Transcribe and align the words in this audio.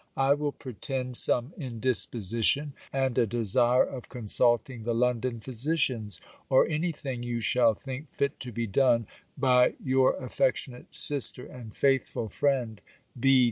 I 0.17 0.33
will 0.33 0.53
pretend 0.53 1.17
some 1.17 1.53
indisposition, 1.59 2.73
and 2.91 3.15
a 3.19 3.27
desire 3.27 3.83
of 3.83 4.09
consulting 4.09 4.83
the 4.83 4.95
London 4.95 5.39
physicians; 5.39 6.19
or 6.49 6.65
any 6.65 6.91
thing 6.91 7.21
you 7.21 7.39
shall 7.39 7.75
think 7.75 8.09
fit 8.11 8.39
to 8.39 8.51
be 8.51 8.65
done, 8.65 9.05
by 9.37 9.75
your 9.79 10.15
affectionate 10.15 10.95
sister, 10.95 11.45
and 11.45 11.75
faithful 11.75 12.29
friend, 12.29 12.81
B. 13.19 13.39